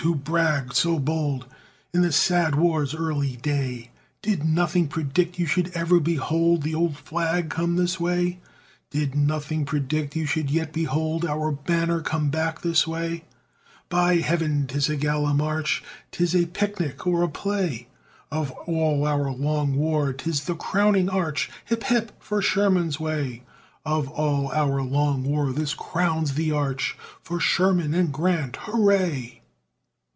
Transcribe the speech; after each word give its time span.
who 0.01 0.15
bragged 0.15 0.73
so 0.75 0.97
bold 0.97 1.45
In 1.93 2.01
the 2.01 2.11
sad 2.11 2.55
war's 2.55 2.95
early 2.95 3.35
day, 3.35 3.91
Did 4.23 4.43
nothing 4.43 4.87
predict 4.87 5.37
you 5.37 5.45
should 5.45 5.69
ever 5.75 5.99
behold 5.99 6.63
The 6.63 6.73
Old 6.73 6.97
Flag 6.97 7.51
come 7.51 7.75
this 7.75 7.99
way? 7.99 8.39
Did 8.89 9.13
nothing 9.13 9.63
predict 9.63 10.15
you 10.15 10.25
should 10.25 10.49
yet 10.49 10.73
behold 10.73 11.23
Our 11.23 11.51
banner 11.51 12.01
come 12.01 12.31
back 12.31 12.61
this 12.61 12.87
way? 12.87 13.25
By 13.89 14.15
heaven! 14.15 14.65
'tis 14.65 14.89
a 14.89 14.95
gala 14.95 15.35
march, 15.35 15.83
'Tis 16.11 16.35
a 16.35 16.47
picnic 16.47 17.05
or 17.05 17.21
a 17.21 17.29
play; 17.29 17.87
Of 18.31 18.49
all 18.65 19.05
our 19.05 19.29
long 19.31 19.75
war 19.75 20.13
'tis 20.13 20.45
the 20.45 20.55
crowning 20.55 21.09
arch, 21.09 21.47
Hip, 21.65 21.83
hip! 21.83 22.11
for 22.19 22.41
Sherman's 22.41 22.99
way! 22.99 23.43
Of 23.85 24.09
all 24.09 24.51
our 24.51 24.81
long 24.81 25.23
war 25.23 25.53
this 25.53 25.75
crowns 25.75 26.33
the 26.33 26.51
arch 26.51 26.97
For 27.21 27.39
Sherman 27.39 27.93
and 27.93 28.11
Grant, 28.11 28.55
hurrah! 28.61 29.37